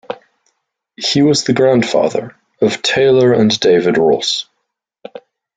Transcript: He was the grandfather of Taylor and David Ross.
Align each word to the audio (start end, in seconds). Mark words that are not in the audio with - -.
He 0.97 1.21
was 1.21 1.43
the 1.43 1.53
grandfather 1.53 2.35
of 2.59 2.81
Taylor 2.81 3.33
and 3.33 3.51
David 3.59 3.99
Ross. 3.99 4.47